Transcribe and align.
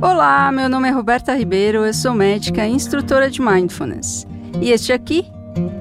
Olá, 0.00 0.52
meu 0.52 0.68
nome 0.68 0.86
é 0.86 0.92
Roberta 0.92 1.34
Ribeiro, 1.34 1.84
eu 1.84 1.92
sou 1.92 2.14
médica 2.14 2.64
e 2.64 2.70
instrutora 2.70 3.28
de 3.28 3.42
Mindfulness. 3.42 4.28
E 4.62 4.70
este 4.70 4.92
aqui 4.92 5.26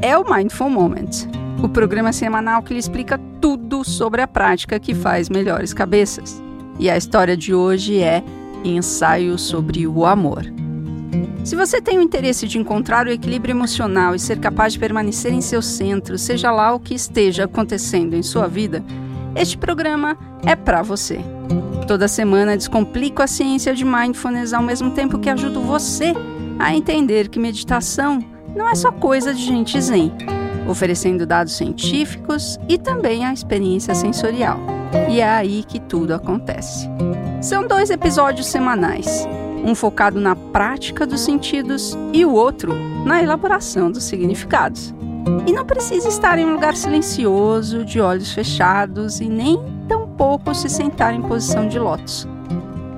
é 0.01 0.17
o 0.17 0.27
Mindful 0.27 0.71
Moment, 0.71 1.29
o 1.61 1.69
programa 1.69 2.11
semanal 2.11 2.63
que 2.63 2.73
lhe 2.73 2.79
explica 2.79 3.19
tudo 3.39 3.83
sobre 3.83 4.19
a 4.23 4.27
prática 4.27 4.79
que 4.79 4.95
faz 4.95 5.29
melhores 5.29 5.71
cabeças. 5.71 6.41
E 6.79 6.89
a 6.89 6.97
história 6.97 7.37
de 7.37 7.53
hoje 7.53 8.01
é 8.01 8.23
Ensaio 8.63 9.37
sobre 9.37 9.85
o 9.85 10.03
Amor. 10.03 10.45
Se 11.43 11.55
você 11.55 11.79
tem 11.79 11.99
o 11.99 12.01
interesse 12.01 12.47
de 12.47 12.57
encontrar 12.57 13.05
o 13.05 13.11
equilíbrio 13.11 13.53
emocional 13.53 14.15
e 14.15 14.19
ser 14.19 14.39
capaz 14.39 14.73
de 14.73 14.79
permanecer 14.79 15.31
em 15.31 15.41
seu 15.41 15.61
centro, 15.61 16.17
seja 16.17 16.49
lá 16.51 16.73
o 16.73 16.79
que 16.79 16.95
esteja 16.95 17.43
acontecendo 17.43 18.15
em 18.15 18.23
sua 18.23 18.47
vida, 18.47 18.83
este 19.37 19.57
programa 19.57 20.17
é 20.45 20.55
para 20.55 20.81
você. 20.81 21.19
Toda 21.87 22.07
semana 22.07 22.57
descomplico 22.57 23.21
a 23.21 23.27
ciência 23.27 23.73
de 23.73 23.85
mindfulness 23.85 24.51
ao 24.51 24.61
mesmo 24.61 24.91
tempo 24.91 25.19
que 25.19 25.29
ajudo 25.29 25.61
você 25.61 26.13
a 26.59 26.75
entender 26.75 27.29
que 27.29 27.39
meditação 27.39 28.23
não 28.55 28.67
é 28.67 28.75
só 28.75 28.91
coisa 28.91 29.33
de 29.33 29.41
gente 29.41 29.79
zen, 29.79 30.11
oferecendo 30.67 31.25
dados 31.25 31.55
científicos 31.55 32.57
e 32.67 32.77
também 32.77 33.25
a 33.25 33.31
experiência 33.31 33.93
sensorial. 33.93 34.59
E 35.09 35.21
é 35.21 35.29
aí 35.29 35.63
que 35.63 35.79
tudo 35.79 36.13
acontece. 36.13 36.89
São 37.41 37.67
dois 37.67 37.89
episódios 37.89 38.47
semanais, 38.47 39.27
um 39.63 39.75
focado 39.75 40.19
na 40.19 40.35
prática 40.35 41.05
dos 41.05 41.21
sentidos 41.21 41.95
e 42.11 42.25
o 42.25 42.33
outro 42.33 42.73
na 43.05 43.21
elaboração 43.21 43.91
dos 43.91 44.03
significados. 44.03 44.96
E 45.45 45.51
não 45.51 45.65
precisa 45.65 46.07
estar 46.07 46.37
em 46.37 46.45
um 46.45 46.53
lugar 46.53 46.75
silencioso, 46.75 47.83
de 47.85 47.99
olhos 47.99 48.31
fechados 48.31 49.19
e 49.19 49.27
nem 49.27 49.77
pouco 50.17 50.53
se 50.53 50.67
sentar 50.67 51.13
em 51.13 51.21
posição 51.21 51.67
de 51.67 51.79
lótus. 51.79 52.27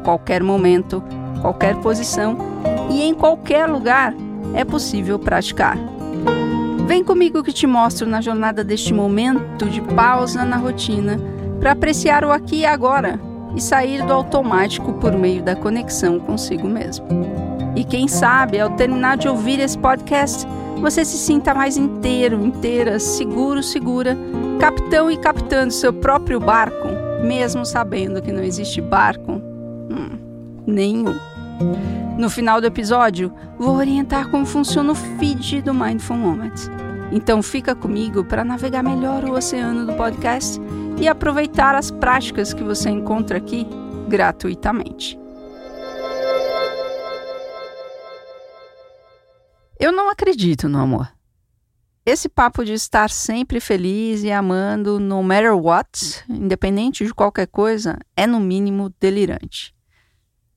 Qualquer 0.03 0.41
momento, 0.41 1.03
qualquer 1.41 1.75
posição 1.77 2.38
e 2.89 3.03
em 3.03 3.13
qualquer 3.13 3.67
lugar 3.67 4.16
é 4.53 4.63
possível 4.63 5.19
praticar. 5.19 5.77
Vem 6.88 7.03
comigo 7.03 7.44
que 7.44 7.53
te 7.53 7.67
mostro 7.67 8.08
na 8.08 8.21
jornada 8.21 8.64
deste 8.64 8.93
momento 8.93 9.66
de 9.66 9.81
pausa 9.81 10.43
na 10.43 10.55
rotina 10.55 11.19
para 11.59 11.73
apreciar 11.73 12.23
o 12.23 12.31
aqui 12.31 12.61
e 12.61 12.66
agora 12.66 13.19
e 13.55 13.61
sair 13.61 14.03
do 14.03 14.14
automático 14.14 14.93
por 14.93 15.14
meio 15.14 15.43
da 15.43 15.55
conexão 15.55 16.19
consigo 16.19 16.67
mesmo. 16.67 17.05
E 17.80 17.83
quem 17.85 18.09
sabe, 18.09 18.59
ao 18.59 18.72
terminar 18.72 19.16
de 19.16 19.30
ouvir 19.30 19.58
esse 19.61 19.77
podcast, 19.77 20.45
você 20.81 21.05
se 21.05 21.17
sinta 21.17 21.53
mais 21.53 21.77
inteiro, 21.77 22.44
inteira, 22.44 22.99
seguro, 22.99 23.63
segura, 23.63 24.17
capitão 24.59 25.09
e 25.09 25.16
capitã 25.16 25.69
seu 25.69 25.94
próprio 25.94 26.41
barco 26.41 26.89
mesmo 27.23 27.66
sabendo 27.66 28.21
que 28.21 28.31
não 28.31 28.44
existe 28.44 28.81
barco 28.81 29.33
hum, 29.33 30.17
nenhum. 30.66 31.16
No 32.17 32.30
final 32.30 32.59
do 32.59 32.67
episódio, 32.67 33.31
vou 33.58 33.75
orientar 33.75 34.30
como 34.30 34.45
funciona 34.45 34.91
o 34.91 34.95
feed 34.95 35.61
do 35.61 35.73
Mindful 35.73 36.17
Moments. 36.17 36.69
Então 37.11 37.41
fica 37.41 37.73
comigo 37.73 38.23
para 38.23 38.43
navegar 38.43 38.83
melhor 38.83 39.23
o 39.23 39.33
oceano 39.33 39.86
do 39.86 39.93
podcast 39.93 40.59
e 40.99 41.08
aproveitar 41.08 41.75
as 41.75 41.89
práticas 41.89 42.53
que 42.53 42.64
você 42.64 42.89
encontra 42.89 43.38
aqui 43.38 43.66
gratuitamente. 44.08 45.19
Eu 49.80 49.94
não 49.94 50.09
acredito 50.09 50.67
no 50.67 50.77
amor. 50.77 51.09
Esse 52.05 52.27
papo 52.27 52.66
de 52.66 52.73
estar 52.73 53.09
sempre 53.09 53.61
feliz 53.61 54.23
e 54.23 54.31
amando, 54.31 54.99
no 54.99 55.23
matter 55.23 55.55
what, 55.55 56.25
independente 56.27 57.05
de 57.05 57.13
qualquer 57.13 57.47
coisa, 57.47 57.97
é 58.13 58.27
no 58.27 58.41
mínimo 58.41 58.94
delirante. 58.99 59.73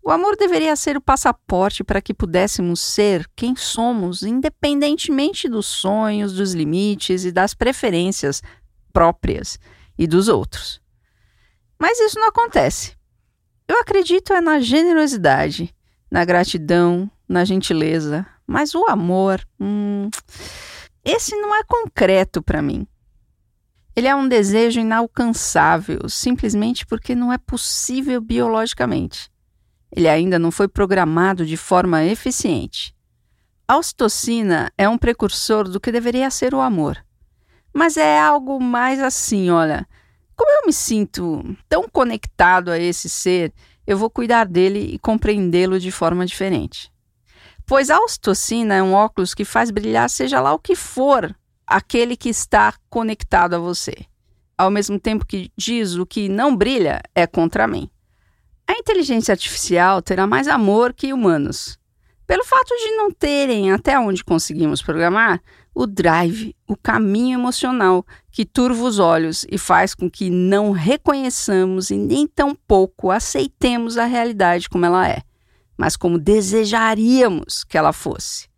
O 0.03 0.11
amor 0.11 0.37
deveria 0.37 0.75
ser 0.75 0.97
o 0.97 1.01
passaporte 1.01 1.85
para 1.85 2.03
que 2.03 2.13
pudéssemos 2.13 2.81
ser 2.81 3.31
quem 3.37 3.55
somos, 3.55 4.25
independentemente 4.25 5.49
dos 5.49 5.67
sonhos, 5.67 6.33
dos 6.33 6.53
limites 6.53 7.25
e 7.25 7.31
das 7.31 7.55
preferências 7.55 8.43
próprias 8.93 9.57
e 9.97 10.05
dos 10.05 10.27
outros. 10.27 10.83
Mas 11.79 12.01
isso 12.01 12.19
não 12.19 12.27
acontece. 12.27 12.97
Eu 13.69 13.81
acredito 13.81 14.33
é 14.33 14.41
na 14.41 14.59
generosidade, 14.59 15.73
na 16.11 16.25
gratidão, 16.25 17.09
na 17.29 17.45
gentileza, 17.45 18.27
mas 18.47 18.75
o 18.75 18.87
amor. 18.89 19.41
Hum, 19.61 20.09
esse 21.05 21.35
não 21.37 21.55
é 21.55 21.63
concreto 21.65 22.43
para 22.43 22.63
mim. 22.63 22.87
Ele 23.95 24.09
é 24.09 24.15
um 24.15 24.27
desejo 24.27 24.81
inalcançável, 24.81 26.09
simplesmente 26.09 26.87
porque 26.87 27.15
não 27.15 27.33
é 27.33 27.39
possível 27.39 28.21
biologicamente. 28.21 29.31
Ele 29.91 30.09
ainda 30.09 30.39
não 30.39 30.51
foi 30.51 30.67
programado 30.67 31.45
de 31.45 31.57
forma 31.57 32.05
eficiente. 32.05 32.95
A 33.69 33.77
ocitocina 33.77 34.73
é 34.77 34.89
um 34.89 34.99
precursor 34.99 35.69
do 35.69 35.81
que 35.81 35.93
deveria 35.93 36.31
ser 36.31 36.55
o 36.55 36.61
amor. 36.61 37.03
Mas 37.73 37.97
é 37.97 38.21
algo 38.21 38.61
mais 38.61 39.01
assim, 39.01 39.51
olha. 39.51 39.87
Como 40.37 40.51
eu 40.51 40.67
me 40.67 40.73
sinto 40.73 41.57
tão 41.69 41.89
conectado 41.89 42.71
a 42.71 42.79
esse 42.79 43.09
ser, 43.09 43.53
eu 43.87 43.97
vou 43.97 44.11
cuidar 44.11 44.45
dele 44.45 44.95
e 44.95 44.99
compreendê-lo 44.99 45.79
de 45.79 45.91
forma 45.91 46.27
diferente. 46.27 46.92
Pois 47.73 47.89
a 47.89 47.99
ocitocina 48.01 48.75
é 48.75 48.83
um 48.83 48.93
óculos 48.93 49.33
que 49.33 49.47
faz 49.47 49.71
brilhar 49.71 50.11
seja 50.11 50.43
lá 50.43 50.53
o 50.53 50.59
que 50.59 50.77
for 50.77 51.35
aquele 51.67 52.19
que 52.19 52.29
está 52.29 52.75
conectado 52.91 53.55
a 53.55 53.59
você. 53.59 53.95
Ao 54.59 54.71
mesmo 54.71 55.01
tempo 55.01 55.25
que 55.25 55.51
diz 55.57 55.95
o 55.95 56.05
que 56.05 56.29
não 56.29 56.55
brilha 56.55 57.01
é 57.15 57.27
contra 57.27 57.67
mim. 57.67 57.89
A 58.69 58.75
inteligência 58.75 59.33
artificial 59.33 60.03
terá 60.03 60.27
mais 60.27 60.49
amor 60.49 60.93
que 60.93 61.15
humanos. 61.15 61.79
Pelo 62.27 62.45
fato 62.45 62.77
de 62.77 62.95
não 62.95 63.11
terem, 63.11 63.73
até 63.73 63.99
onde 63.99 64.23
conseguimos 64.23 64.83
programar, 64.83 65.41
o 65.75 65.87
drive, 65.87 66.55
o 66.69 66.77
caminho 66.77 67.39
emocional 67.39 68.05
que 68.31 68.45
turva 68.45 68.85
os 68.85 68.99
olhos 68.99 69.47
e 69.51 69.57
faz 69.57 69.95
com 69.95 70.11
que 70.11 70.29
não 70.29 70.73
reconheçamos 70.73 71.91
e 71.91 71.97
nem 71.97 72.27
tão 72.27 72.55
pouco 72.55 73.11
aceitemos 73.11 73.97
a 73.97 74.05
realidade 74.05 74.69
como 74.69 74.85
ela 74.85 75.09
é 75.09 75.23
mas 75.83 75.97
como 75.97 76.17
desejaríamos 76.17 77.65
que 77.65 77.77
ela 77.77 77.93
fosse. 77.93 78.49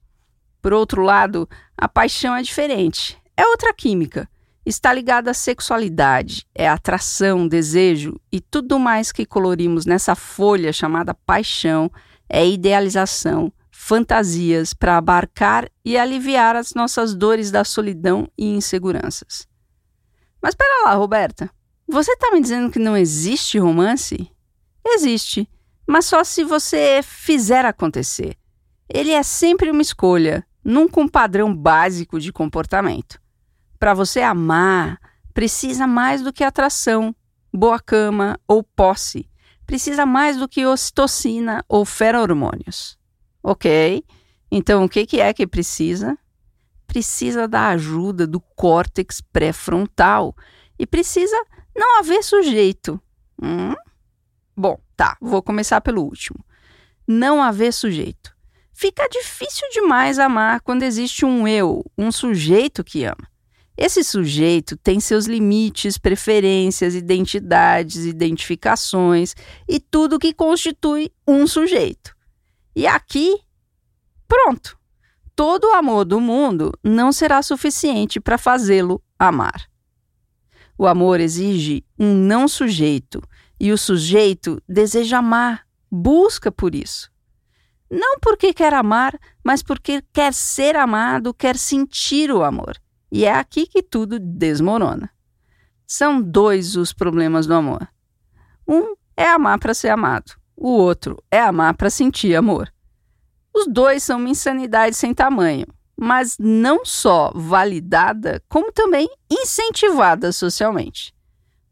Por 0.61 0.75
outro 0.75 1.01
lado, 1.01 1.49
a 1.75 1.89
paixão 1.89 2.37
é 2.37 2.43
diferente, 2.43 3.17
é 3.35 3.47
outra 3.47 3.73
química. 3.73 4.29
Está 4.67 4.93
ligada 4.93 5.31
à 5.31 5.35
sexualidade, 5.35 6.47
é 6.55 6.69
atração, 6.69 7.49
desejo 7.49 8.21
e 8.31 8.43
tudo 8.43 8.79
mais 8.79 9.11
que 9.11 9.25
colorimos 9.25 9.87
nessa 9.87 10.15
folha 10.15 10.71
chamada 10.71 11.15
paixão 11.15 11.91
é 12.29 12.47
idealização, 12.47 13.51
fantasias 13.71 14.75
para 14.75 14.99
abarcar 14.99 15.67
e 15.83 15.97
aliviar 15.97 16.55
as 16.57 16.75
nossas 16.75 17.15
dores 17.15 17.51
da 17.51 17.65
solidão 17.65 18.29
e 18.37 18.55
inseguranças. 18.55 19.49
Mas 20.43 20.51
espera 20.51 20.85
lá, 20.85 20.93
Roberta. 20.93 21.51
Você 21.89 22.13
está 22.13 22.31
me 22.33 22.41
dizendo 22.43 22.71
que 22.71 22.79
não 22.79 22.95
existe 22.95 23.59
romance? 23.59 24.31
Existe 24.85 25.49
mas 25.87 26.07
só 26.07 26.25
se 26.25 26.45
você 26.45 27.01
fizer 27.03 27.65
acontecer. 27.65 28.37
Ele 28.89 29.11
é 29.11 29.23
sempre 29.23 29.71
uma 29.71 29.83
escolha, 29.83 30.47
nunca 30.63 31.01
um 31.01 31.09
padrão 31.09 31.55
básico 31.55 32.19
de 32.19 32.33
comportamento. 32.33 33.21
Para 33.79 33.95
você 33.95 34.21
amar, 34.21 34.99
precisa 35.33 35.87
mais 35.87 36.23
do 36.23 36.33
que 36.33 36.45
atração, 36.45 37.15
boa 37.53 37.79
cama 37.79 38.39
ou 38.47 38.63
posse. 38.63 39.29
Precisa 39.67 40.05
mais 40.05 40.37
do 40.37 40.49
que 40.49 40.67
ocitocina 40.67 41.65
ou 41.69 41.85
feromônios. 41.85 42.99
Ok? 43.43 44.05
Então 44.51 44.85
o 44.85 44.89
que 44.89 45.21
é 45.21 45.33
que 45.33 45.47
precisa? 45.47 46.19
Precisa 46.87 47.49
da 47.49 47.69
ajuda 47.69 48.27
do 48.27 48.41
córtex 48.41 49.21
pré-frontal 49.21 50.35
e 50.79 50.87
precisa 50.87 51.37
não 51.75 51.99
haver 51.99 52.23
sujeito. 52.23 53.01
Hum? 53.43 53.75
Bom, 54.57 54.79
tá, 54.97 55.17
vou 55.21 55.43
começar 55.43 55.81
pelo 55.81 56.03
último. 56.03 56.45
Não 57.07 57.43
haver 57.43 57.73
sujeito. 57.73 58.35
Fica 58.73 59.09
difícil 59.09 59.69
demais 59.73 60.19
amar 60.19 60.61
quando 60.61 60.83
existe 60.83 61.25
um 61.25 61.47
eu, 61.47 61.85
um 61.97 62.11
sujeito 62.11 62.83
que 62.83 63.05
ama. 63.05 63.29
Esse 63.77 64.05
sujeito 64.05 64.77
tem 64.77 65.01
seus 65.01 65.27
limites, 65.27 65.99
preferências, 65.99 66.95
identidades, 66.95 68.05
identificações 68.05 69.35
e 69.69 69.81
tudo 69.81 70.19
que 70.19 70.33
constitui 70.33 71.11
um 71.27 71.47
sujeito. 71.47 72.15
E 72.75 72.87
aqui, 72.87 73.37
pronto. 74.29 74.79
Todo 75.35 75.65
o 75.65 75.75
amor 75.75 76.05
do 76.05 76.21
mundo 76.21 76.73
não 76.83 77.11
será 77.11 77.43
suficiente 77.43 78.21
para 78.21 78.39
fazê-lo 78.39 79.03
amar. 79.19 79.69
O 80.79 80.87
amor 80.87 81.19
exige 81.19 81.85
um 81.99 82.15
não 82.15 82.47
sujeito 82.47 83.21
e 83.65 83.73
o 83.73 83.79
sujeito 83.79 84.63
deseja 84.69 85.21
amar, 85.21 85.67
busca 85.91 86.53
por 86.53 86.75
isso. 86.75 87.11
Não 87.91 88.19
porque 88.21 88.53
quer 88.53 88.75
amar, 88.75 89.19
mas 89.43 89.63
porque 89.63 90.03
quer 90.13 90.35
ser 90.35 90.77
amado, 90.77 91.33
quer 91.33 91.57
sentir 91.57 92.31
o 92.31 92.45
amor. 92.45 92.77
E 93.11 93.25
é 93.25 93.33
aqui 93.33 93.67
que 93.67 93.83
tudo 93.83 94.19
desmorona. 94.19 95.11
São 95.87 96.21
dois 96.21 96.77
os 96.77 96.93
problemas 96.93 97.47
do 97.47 97.55
amor. 97.55 97.89
Um 98.69 98.95
é 99.17 99.31
amar 99.31 99.59
para 99.59 99.73
ser 99.73 99.89
amado, 99.89 100.35
o 100.55 100.69
outro 100.69 101.25
é 101.31 101.41
amar 101.41 101.73
para 101.73 101.89
sentir 101.89 102.37
amor. 102.37 102.71
Os 103.51 103.67
dois 103.67 104.03
são 104.03 104.19
uma 104.19 104.29
insanidade 104.29 104.95
sem 104.95 105.15
tamanho, 105.15 105.67
mas 105.97 106.37
não 106.39 106.85
só 106.85 107.33
validada, 107.35 108.43
como 108.47 108.71
também 108.71 109.09
incentivada 109.31 110.33
socialmente. 110.33 111.15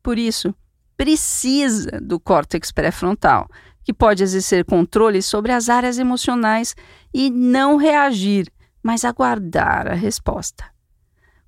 Por 0.02 0.18
isso, 0.18 0.54
precisa 0.96 2.00
do 2.00 2.20
córtex 2.20 2.70
pré-frontal, 2.70 3.48
que 3.84 3.92
pode 3.92 4.22
exercer 4.22 4.64
controle 4.64 5.20
sobre 5.20 5.52
as 5.52 5.68
áreas 5.68 5.98
emocionais 5.98 6.74
e 7.12 7.30
não 7.30 7.76
reagir, 7.76 8.50
mas 8.82 9.04
aguardar 9.04 9.88
a 9.88 9.94
resposta. 9.94 10.64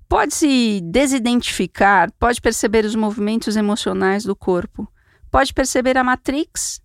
Pode 0.07 0.33
se 0.33 0.81
desidentificar, 0.81 2.11
pode 2.19 2.39
perceber 2.41 2.85
os 2.85 2.95
movimentos 2.95 3.55
emocionais 3.55 4.23
do 4.23 4.35
corpo, 4.35 4.87
pode 5.31 5.53
perceber 5.53 5.97
a 5.97 6.03
matrix 6.03 6.81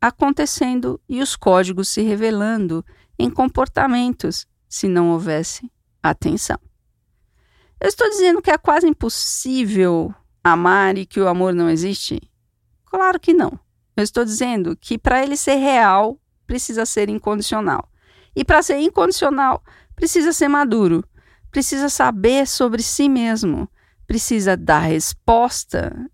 acontecendo 0.00 1.00
e 1.08 1.20
os 1.20 1.36
códigos 1.36 1.88
se 1.88 2.02
revelando 2.02 2.84
em 3.18 3.30
comportamentos 3.30 4.46
se 4.68 4.88
não 4.88 5.10
houvesse 5.10 5.70
atenção. 6.02 6.58
Eu 7.80 7.88
estou 7.88 8.08
dizendo 8.08 8.40
que 8.40 8.50
é 8.50 8.56
quase 8.56 8.86
impossível 8.88 10.14
amar 10.42 10.96
e 10.98 11.06
que 11.06 11.20
o 11.20 11.28
amor 11.28 11.54
não 11.54 11.70
existe? 11.70 12.20
Claro 12.86 13.18
que 13.18 13.32
não. 13.32 13.58
Eu 13.96 14.04
estou 14.04 14.24
dizendo 14.24 14.76
que 14.76 14.98
para 14.98 15.22
ele 15.22 15.36
ser 15.36 15.56
real, 15.56 16.18
precisa 16.46 16.84
ser 16.86 17.08
incondicional. 17.08 17.88
E 18.34 18.44
para 18.44 18.62
ser 18.62 18.78
incondicional, 18.78 19.62
precisa 19.94 20.32
ser 20.32 20.48
maduro, 20.48 21.04
precisa 21.50 21.88
saber 21.88 22.46
sobre 22.46 22.82
si 22.82 23.08
mesmo, 23.08 23.68
precisa 24.06 24.56
dar 24.56 24.80
resposta 24.80 26.10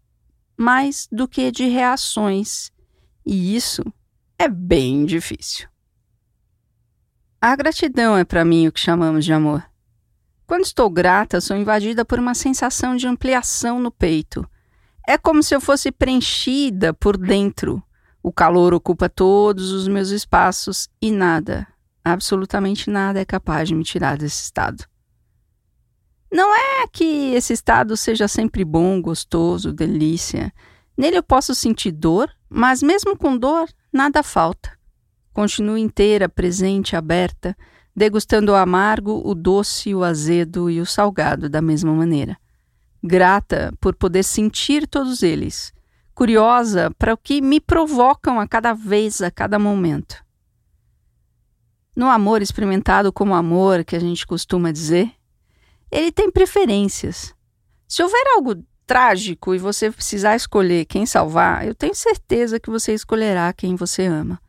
mais 0.56 1.08
do 1.10 1.28
que 1.28 1.50
de 1.52 1.68
reações 1.68 2.72
e 3.24 3.54
isso 3.54 3.82
é 4.38 4.48
bem 4.48 5.04
difícil. 5.04 5.68
A 7.40 7.54
gratidão 7.54 8.16
é 8.16 8.24
para 8.24 8.44
mim 8.44 8.66
o 8.66 8.72
que 8.72 8.80
chamamos 8.80 9.24
de 9.24 9.32
amor. 9.32 9.62
Quando 10.48 10.64
estou 10.64 10.88
grata, 10.88 11.42
sou 11.42 11.54
invadida 11.58 12.06
por 12.06 12.18
uma 12.18 12.34
sensação 12.34 12.96
de 12.96 13.06
ampliação 13.06 13.78
no 13.78 13.90
peito. 13.90 14.48
É 15.06 15.18
como 15.18 15.42
se 15.42 15.54
eu 15.54 15.60
fosse 15.60 15.92
preenchida 15.92 16.94
por 16.94 17.18
dentro. 17.18 17.82
O 18.22 18.32
calor 18.32 18.72
ocupa 18.72 19.10
todos 19.10 19.72
os 19.72 19.86
meus 19.86 20.08
espaços 20.08 20.88
e 21.02 21.10
nada, 21.10 21.68
absolutamente 22.02 22.88
nada, 22.88 23.20
é 23.20 23.26
capaz 23.26 23.68
de 23.68 23.74
me 23.74 23.84
tirar 23.84 24.16
desse 24.16 24.44
estado. 24.44 24.86
Não 26.32 26.56
é 26.56 26.86
que 26.90 27.34
esse 27.34 27.52
estado 27.52 27.94
seja 27.94 28.26
sempre 28.26 28.64
bom, 28.64 29.02
gostoso, 29.02 29.70
delícia. 29.70 30.50
Nele 30.96 31.18
eu 31.18 31.22
posso 31.22 31.54
sentir 31.54 31.92
dor, 31.92 32.30
mas 32.48 32.82
mesmo 32.82 33.18
com 33.18 33.36
dor, 33.36 33.68
nada 33.92 34.22
falta. 34.22 34.72
Continuo 35.30 35.76
inteira, 35.76 36.26
presente, 36.26 36.96
aberta, 36.96 37.54
degustando 37.98 38.52
o 38.52 38.54
amargo, 38.54 39.20
o 39.24 39.34
doce, 39.34 39.94
o 39.94 40.04
azedo 40.04 40.70
e 40.70 40.80
o 40.80 40.86
salgado 40.86 41.48
da 41.48 41.60
mesma 41.60 41.92
maneira. 41.92 42.38
Grata 43.02 43.72
por 43.80 43.94
poder 43.94 44.22
sentir 44.22 44.86
todos 44.86 45.22
eles, 45.22 45.72
curiosa 46.14 46.90
para 46.98 47.12
o 47.12 47.18
que 47.18 47.42
me 47.42 47.60
provocam 47.60 48.40
a 48.40 48.46
cada 48.46 48.72
vez, 48.72 49.20
a 49.20 49.30
cada 49.30 49.58
momento. 49.58 50.24
No 51.94 52.06
amor 52.08 52.40
experimentado 52.40 53.12
como 53.12 53.34
amor, 53.34 53.84
que 53.84 53.96
a 53.96 54.00
gente 54.00 54.26
costuma 54.26 54.70
dizer, 54.70 55.12
ele 55.90 56.12
tem 56.12 56.30
preferências. 56.30 57.34
Se 57.88 58.02
houver 58.02 58.22
algo 58.36 58.62
trágico 58.86 59.54
e 59.54 59.58
você 59.58 59.90
precisar 59.90 60.36
escolher 60.36 60.84
quem 60.84 61.04
salvar, 61.04 61.66
eu 61.66 61.74
tenho 61.74 61.94
certeza 61.94 62.60
que 62.60 62.70
você 62.70 62.94
escolherá 62.94 63.52
quem 63.52 63.74
você 63.74 64.06
ama. 64.06 64.40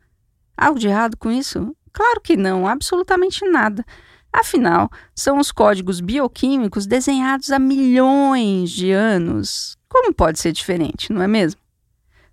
Algo 0.56 0.78
de 0.78 0.88
errado 0.88 1.16
com 1.16 1.30
isso? 1.30 1.74
Claro 1.92 2.20
que 2.20 2.36
não, 2.36 2.66
absolutamente 2.66 3.44
nada. 3.48 3.84
Afinal, 4.32 4.88
são 5.14 5.38
os 5.38 5.50
códigos 5.50 6.00
bioquímicos 6.00 6.86
desenhados 6.86 7.50
há 7.50 7.58
milhões 7.58 8.70
de 8.70 8.92
anos. 8.92 9.76
Como 9.88 10.14
pode 10.14 10.38
ser 10.38 10.52
diferente, 10.52 11.12
não 11.12 11.22
é 11.22 11.26
mesmo? 11.26 11.60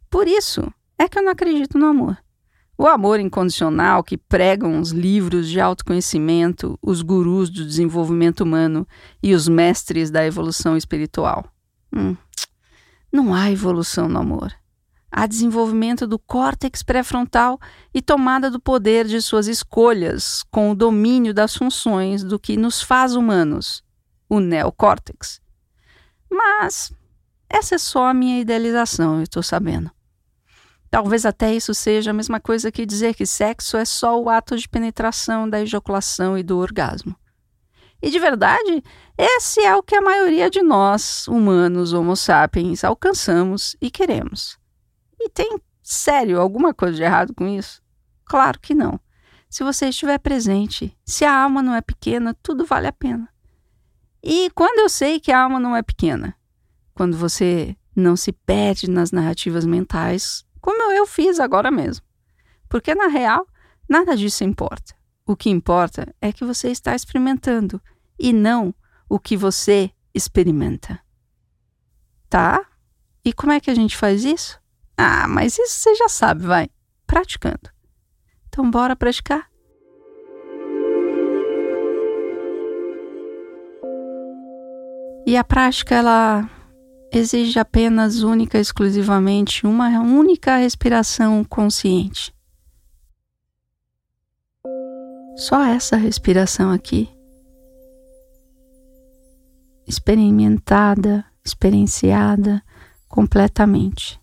Por 0.09 0.27
isso 0.27 0.71
é 0.97 1.09
que 1.09 1.17
eu 1.17 1.23
não 1.23 1.31
acredito 1.31 1.77
no 1.77 1.87
amor. 1.87 2.17
O 2.77 2.85
amor 2.85 3.19
incondicional 3.19 4.03
que 4.03 4.17
pregam 4.17 4.79
os 4.79 4.91
livros 4.91 5.49
de 5.49 5.59
autoconhecimento, 5.59 6.77
os 6.79 7.01
gurus 7.01 7.49
do 7.49 7.65
desenvolvimento 7.65 8.41
humano 8.41 8.87
e 9.21 9.33
os 9.33 9.47
mestres 9.47 10.11
da 10.11 10.23
evolução 10.23 10.77
espiritual. 10.77 11.51
Hum, 11.91 12.15
não 13.11 13.33
há 13.33 13.49
evolução 13.51 14.07
no 14.07 14.19
amor. 14.19 14.53
Há 15.11 15.25
desenvolvimento 15.25 16.05
do 16.05 16.19
córtex 16.19 16.83
pré-frontal 16.83 17.59
e 17.93 18.01
tomada 18.01 18.51
do 18.51 18.59
poder 18.59 19.05
de 19.05 19.21
suas 19.21 19.47
escolhas 19.47 20.43
com 20.51 20.71
o 20.71 20.75
domínio 20.75 21.33
das 21.33 21.55
funções 21.55 22.23
do 22.23 22.37
que 22.37 22.57
nos 22.57 22.81
faz 22.81 23.15
humanos, 23.15 23.83
o 24.29 24.39
neocórtex. 24.39 25.41
Mas 26.29 26.91
essa 27.49 27.75
é 27.75 27.77
só 27.77 28.07
a 28.07 28.13
minha 28.13 28.39
idealização, 28.39 29.17
eu 29.17 29.23
estou 29.23 29.41
sabendo. 29.41 29.89
Talvez 30.89 31.25
até 31.25 31.53
isso 31.53 31.73
seja 31.73 32.11
a 32.11 32.13
mesma 32.13 32.39
coisa 32.39 32.71
que 32.71 32.85
dizer 32.85 33.13
que 33.13 33.25
sexo 33.25 33.77
é 33.77 33.85
só 33.85 34.19
o 34.19 34.29
ato 34.29 34.57
de 34.57 34.67
penetração 34.67 35.49
da 35.49 35.61
ejaculação 35.61 36.37
e 36.37 36.43
do 36.43 36.57
orgasmo. 36.57 37.15
E 38.01 38.09
de 38.09 38.19
verdade, 38.19 38.83
esse 39.17 39.59
é 39.61 39.75
o 39.75 39.83
que 39.83 39.95
a 39.95 40.01
maioria 40.01 40.49
de 40.49 40.61
nós, 40.61 41.27
humanos, 41.27 41.93
Homo 41.93 42.15
sapiens, 42.15 42.83
alcançamos 42.83 43.75
e 43.81 43.89
queremos. 43.89 44.57
E 45.19 45.29
tem, 45.29 45.59
sério, 45.81 46.39
alguma 46.39 46.73
coisa 46.73 46.95
de 46.95 47.03
errado 47.03 47.33
com 47.33 47.47
isso? 47.47 47.81
Claro 48.25 48.59
que 48.59 48.73
não. 48.75 48.99
Se 49.49 49.63
você 49.63 49.87
estiver 49.87 50.17
presente, 50.19 50.95
se 51.05 51.23
a 51.23 51.43
alma 51.43 51.61
não 51.61 51.73
é 51.73 51.81
pequena, 51.81 52.35
tudo 52.43 52.65
vale 52.65 52.87
a 52.87 52.93
pena. 52.93 53.29
E 54.21 54.49
quando 54.51 54.79
eu 54.79 54.89
sei 54.89 55.19
que 55.19 55.31
a 55.31 55.43
alma 55.43 55.59
não 55.59 55.75
é 55.75 55.81
pequena? 55.81 56.35
Quando 56.93 57.15
você 57.15 57.75
não 57.95 58.15
se 58.15 58.31
perde 58.31 58.89
nas 58.89 59.11
narrativas 59.11 59.65
mentais, 59.65 60.45
como 60.59 60.91
eu 60.91 61.07
fiz 61.07 61.39
agora 61.39 61.71
mesmo. 61.71 62.05
Porque 62.67 62.93
na 62.93 63.07
real, 63.07 63.47
nada 63.87 64.15
disso 64.17 64.43
importa. 64.43 64.95
O 65.25 65.35
que 65.35 65.49
importa 65.49 66.13
é 66.21 66.31
que 66.31 66.43
você 66.43 66.69
está 66.69 66.95
experimentando 66.95 67.81
e 68.19 68.33
não 68.33 68.73
o 69.09 69.19
que 69.19 69.37
você 69.37 69.91
experimenta. 70.13 70.99
Tá? 72.29 72.65
E 73.23 73.31
como 73.31 73.53
é 73.53 73.59
que 73.59 73.71
a 73.71 73.75
gente 73.75 73.95
faz 73.95 74.25
isso? 74.25 74.59
Ah, 74.97 75.27
mas 75.27 75.59
isso 75.59 75.79
você 75.79 75.95
já 75.95 76.09
sabe, 76.09 76.45
vai. 76.45 76.69
Praticando. 77.05 77.69
Então, 78.47 78.69
bora 78.69 78.95
praticar? 78.95 79.47
E 85.25 85.37
a 85.37 85.43
prática, 85.43 85.93
ela 85.93 86.49
exige 87.13 87.59
apenas, 87.59 88.23
única, 88.23 88.57
exclusivamente, 88.57 89.67
uma 89.67 89.87
única 89.99 90.55
respiração 90.55 91.43
consciente. 91.43 92.33
Só 95.35 95.63
essa 95.63 95.95
respiração 95.95 96.71
aqui, 96.71 97.09
experimentada, 99.85 101.23
experienciada 101.45 102.63
completamente. 103.07 104.19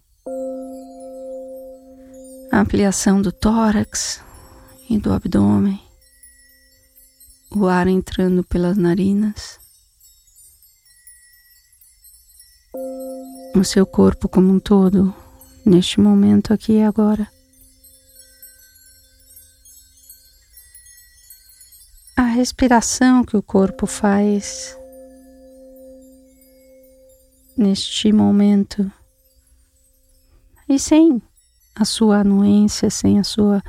A 2.54 2.60
ampliação 2.60 3.20
do 3.20 3.32
tórax 3.32 4.22
e 4.88 4.96
do 4.96 5.12
abdômen, 5.12 5.82
o 7.50 7.66
ar 7.66 7.88
entrando 7.88 8.44
pelas 8.44 8.76
narinas, 8.76 9.58
o 13.56 13.64
seu 13.64 13.84
corpo 13.84 14.28
como 14.28 14.52
um 14.52 14.60
todo, 14.60 15.12
neste 15.66 15.98
momento 15.98 16.54
aqui 16.54 16.74
e 16.74 16.82
agora. 16.84 17.28
respiração 22.34 23.24
que 23.24 23.36
o 23.36 23.42
corpo 23.42 23.86
faz 23.86 24.76
neste 27.56 28.12
momento. 28.12 28.90
E 30.68 30.78
sem 30.78 31.22
a 31.74 31.84
sua 31.84 32.20
anuência, 32.20 32.88
sem 32.88 33.18
a 33.18 33.24
sua 33.24 33.62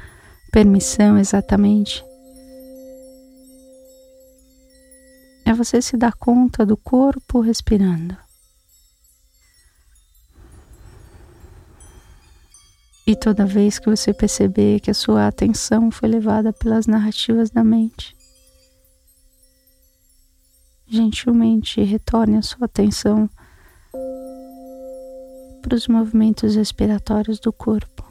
permissão 0.52 1.18
exatamente. 1.18 2.04
É 5.46 5.54
você 5.54 5.82
se 5.82 5.98
dar 5.98 6.14
conta 6.14 6.66
do 6.66 6.78
corpo 6.78 7.40
respirando. 7.40 8.18
E 13.08 13.16
toda 13.16 13.46
vez 13.46 13.78
que 13.78 13.88
você 13.88 14.12
perceber 14.12 14.80
que 14.80 14.90
a 14.90 14.94
sua 14.94 15.28
atenção 15.28 15.92
foi 15.92 16.10
levada 16.10 16.52
pelas 16.52 16.88
narrativas 16.88 17.52
da 17.52 17.64
mente, 17.64 18.16
gentilmente 20.88 21.84
retorne 21.84 22.38
a 22.38 22.42
sua 22.42 22.66
atenção 22.66 23.30
para 25.66 25.76
os 25.76 25.88
movimentos 25.88 26.56
respiratórios 26.56 27.40
do 27.40 27.52
corpo. 27.52 28.06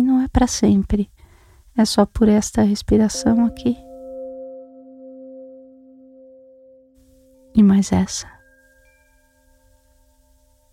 não 0.00 0.22
é 0.22 0.28
para 0.28 0.46
sempre. 0.46 1.10
É 1.76 1.84
só 1.84 2.06
por 2.06 2.28
esta 2.28 2.62
respiração 2.62 3.44
aqui. 3.44 3.76
E 7.52 7.62
mais 7.64 7.90
essa. 7.90 8.30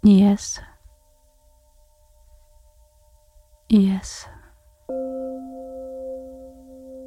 E 0.03 0.21
essa. 0.21 0.65
E 3.67 3.91
essa. 3.91 4.29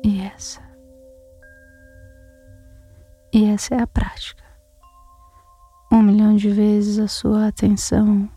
E 0.04 0.20
essa. 0.20 0.60
E 3.32 3.44
essa 3.44 3.74
é 3.76 3.80
a 3.80 3.86
prática. 3.86 4.47
Um 5.98 6.02
milhão 6.02 6.36
de 6.36 6.48
vezes 6.48 6.96
a 7.00 7.08
sua 7.08 7.48
atenção 7.48 8.30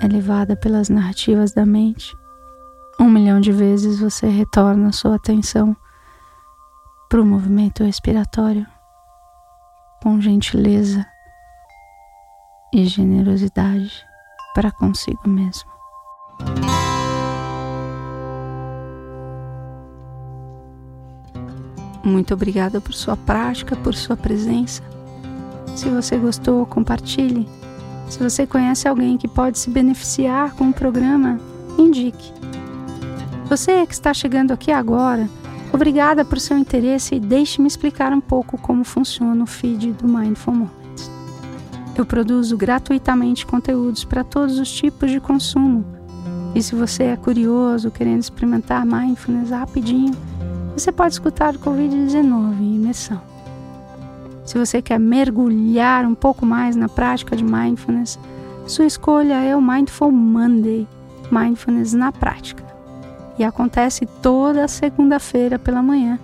é 0.00 0.08
levada 0.08 0.56
pelas 0.56 0.88
narrativas 0.88 1.52
da 1.52 1.66
mente. 1.66 2.16
Um 2.98 3.10
milhão 3.10 3.42
de 3.42 3.52
vezes 3.52 4.00
você 4.00 4.26
retorna 4.26 4.88
a 4.88 4.92
sua 4.92 5.16
atenção 5.16 5.76
para 7.10 7.20
o 7.20 7.26
movimento 7.26 7.84
respiratório 7.84 8.66
com 10.02 10.18
gentileza 10.18 11.06
e 12.72 12.86
generosidade 12.86 13.92
para 14.54 14.70
consigo 14.70 15.28
mesmo. 15.28 15.70
Muito 22.02 22.32
obrigada 22.32 22.80
por 22.80 22.94
sua 22.94 23.14
prática, 23.14 23.76
por 23.76 23.94
sua 23.94 24.16
presença. 24.16 24.82
Se 25.74 25.88
você 25.88 26.16
gostou, 26.16 26.66
compartilhe. 26.66 27.48
Se 28.08 28.18
você 28.18 28.46
conhece 28.46 28.86
alguém 28.86 29.16
que 29.16 29.26
pode 29.26 29.58
se 29.58 29.70
beneficiar 29.70 30.52
com 30.54 30.68
o 30.68 30.72
programa, 30.72 31.40
indique. 31.78 32.32
Você 33.48 33.86
que 33.86 33.94
está 33.94 34.12
chegando 34.12 34.52
aqui 34.52 34.70
agora, 34.70 35.28
obrigada 35.72 36.24
por 36.24 36.38
seu 36.38 36.56
interesse 36.58 37.14
e 37.14 37.20
deixe-me 37.20 37.66
explicar 37.66 38.12
um 38.12 38.20
pouco 38.20 38.58
como 38.58 38.84
funciona 38.84 39.42
o 39.42 39.46
feed 39.46 39.92
do 39.92 40.06
Mindful 40.06 40.54
Moments. 40.54 41.10
Eu 41.96 42.06
produzo 42.06 42.56
gratuitamente 42.56 43.46
conteúdos 43.46 44.04
para 44.04 44.22
todos 44.24 44.58
os 44.58 44.70
tipos 44.70 45.10
de 45.10 45.20
consumo. 45.20 45.84
E 46.54 46.62
se 46.62 46.74
você 46.74 47.04
é 47.04 47.16
curioso, 47.16 47.90
querendo 47.90 48.20
experimentar 48.20 48.84
mindfulness 48.84 49.50
rapidinho, 49.50 50.14
você 50.76 50.92
pode 50.92 51.14
escutar 51.14 51.54
o 51.54 51.58
Covid-19 51.58 52.60
em 52.60 52.76
imersão. 52.76 53.31
Se 54.44 54.58
você 54.58 54.82
quer 54.82 54.98
mergulhar 54.98 56.04
um 56.04 56.14
pouco 56.14 56.44
mais 56.44 56.74
na 56.74 56.88
prática 56.88 57.36
de 57.36 57.44
mindfulness, 57.44 58.18
sua 58.66 58.86
escolha 58.86 59.34
é 59.34 59.56
o 59.56 59.62
Mindful 59.62 60.10
Monday 60.10 60.86
Mindfulness 61.30 61.92
na 61.92 62.12
Prática. 62.12 62.64
E 63.38 63.44
acontece 63.44 64.04
toda 64.20 64.68
segunda-feira 64.68 65.58
pela 65.58 65.82
manhã 65.82 66.18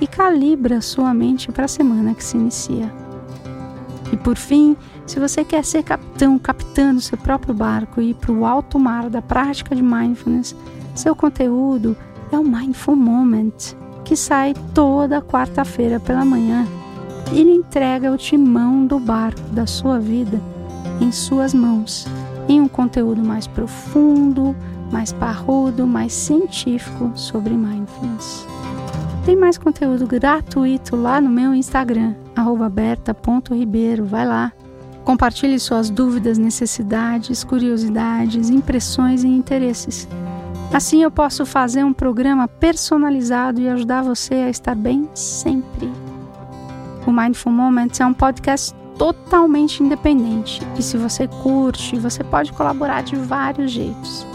e 0.00 0.06
calibra 0.06 0.80
sua 0.80 1.12
mente 1.14 1.50
para 1.50 1.64
a 1.64 1.68
semana 1.68 2.14
que 2.14 2.22
se 2.22 2.36
inicia. 2.36 2.92
E 4.12 4.16
por 4.16 4.36
fim, 4.36 4.76
se 5.06 5.18
você 5.18 5.44
quer 5.44 5.64
ser 5.64 5.82
capitão, 5.82 6.38
capitã 6.38 6.94
do 6.94 7.00
seu 7.00 7.18
próprio 7.18 7.54
barco 7.54 8.00
e 8.00 8.10
ir 8.10 8.14
para 8.14 8.32
o 8.32 8.44
alto 8.44 8.78
mar 8.78 9.10
da 9.10 9.20
prática 9.20 9.74
de 9.74 9.82
mindfulness, 9.82 10.54
seu 10.94 11.16
conteúdo 11.16 11.96
é 12.30 12.38
o 12.38 12.44
Mindful 12.44 12.96
Moment, 12.96 13.74
que 14.04 14.16
sai 14.16 14.54
toda 14.74 15.20
quarta-feira 15.22 15.98
pela 15.98 16.24
manhã 16.24 16.66
ele 17.32 17.52
entrega 17.52 18.12
o 18.12 18.16
timão 18.16 18.86
do 18.86 18.98
barco 18.98 19.40
da 19.50 19.66
sua 19.66 19.98
vida 19.98 20.40
em 21.00 21.10
suas 21.10 21.52
mãos, 21.52 22.06
em 22.48 22.60
um 22.60 22.68
conteúdo 22.68 23.22
mais 23.22 23.46
profundo, 23.46 24.54
mais 24.92 25.12
parrudo, 25.12 25.86
mais 25.86 26.12
científico 26.12 27.10
sobre 27.14 27.54
mindfulness. 27.54 28.46
Tem 29.24 29.34
mais 29.34 29.56
conteúdo 29.56 30.06
gratuito 30.06 30.94
lá 30.94 31.20
no 31.20 31.30
meu 31.30 31.54
Instagram, 31.54 32.14
berta.ribeiro. 32.70 34.04
Vai 34.04 34.26
lá. 34.26 34.52
Compartilhe 35.02 35.58
suas 35.58 35.90
dúvidas, 35.90 36.38
necessidades, 36.38 37.42
curiosidades, 37.42 38.50
impressões 38.50 39.24
e 39.24 39.28
interesses. 39.28 40.06
Assim 40.72 41.02
eu 41.02 41.10
posso 41.10 41.46
fazer 41.46 41.84
um 41.84 41.92
programa 41.92 42.48
personalizado 42.48 43.60
e 43.60 43.68
ajudar 43.68 44.02
você 44.02 44.34
a 44.34 44.50
estar 44.50 44.74
bem 44.74 45.08
sempre. 45.14 45.90
O 47.06 47.12
Mindful 47.12 47.52
Moments 47.52 48.00
é 48.00 48.06
um 48.06 48.14
podcast 48.14 48.74
totalmente 48.96 49.82
independente 49.82 50.62
e 50.78 50.82
se 50.82 50.96
você 50.96 51.28
curte, 51.28 51.98
você 51.98 52.24
pode 52.24 52.52
colaborar 52.52 53.02
de 53.02 53.16
vários 53.16 53.72
jeitos. 53.72 54.26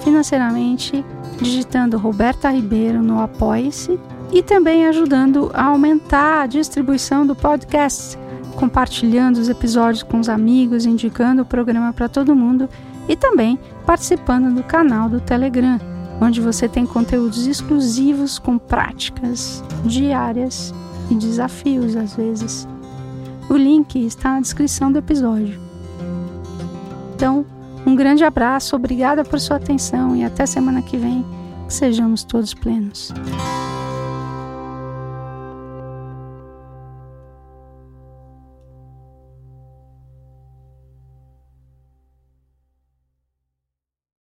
Financeiramente, 0.00 1.04
digitando 1.40 1.98
Roberta 1.98 2.50
Ribeiro 2.50 3.02
no 3.02 3.20
Apoie-se 3.20 3.98
e 4.32 4.42
também 4.42 4.86
ajudando 4.86 5.50
a 5.54 5.64
aumentar 5.64 6.42
a 6.42 6.46
distribuição 6.46 7.26
do 7.26 7.34
podcast, 7.34 8.18
compartilhando 8.56 9.38
os 9.38 9.48
episódios 9.48 10.02
com 10.02 10.20
os 10.20 10.28
amigos, 10.28 10.86
indicando 10.86 11.42
o 11.42 11.46
programa 11.46 11.92
para 11.92 12.08
todo 12.08 12.36
mundo 12.36 12.68
e 13.08 13.16
também 13.16 13.58
participando 13.84 14.54
do 14.54 14.62
canal 14.62 15.08
do 15.08 15.20
Telegram, 15.20 15.80
onde 16.20 16.40
você 16.40 16.68
tem 16.68 16.86
conteúdos 16.86 17.46
exclusivos 17.46 18.38
com 18.38 18.56
práticas 18.56 19.64
diárias 19.84 20.72
e 21.10 21.14
desafios 21.14 21.96
às 21.96 22.16
vezes. 22.16 22.68
O 23.48 23.56
link 23.56 23.96
está 24.04 24.30
na 24.34 24.40
descrição 24.40 24.90
do 24.90 24.98
episódio. 24.98 25.60
Então, 27.14 27.44
um 27.86 27.94
grande 27.94 28.24
abraço, 28.24 28.74
obrigada 28.74 29.24
por 29.24 29.38
sua 29.38 29.56
atenção 29.56 30.16
e 30.16 30.24
até 30.24 30.46
semana 30.46 30.82
que 30.82 30.96
vem. 30.96 31.24
Que 31.66 31.74
sejamos 31.74 32.24
todos 32.24 32.54
plenos. 32.54 33.12